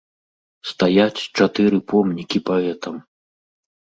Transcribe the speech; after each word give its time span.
Стаяць 0.69 1.25
чатыры 1.37 1.79
помнікі 1.93 2.41
паэтам! 2.47 2.97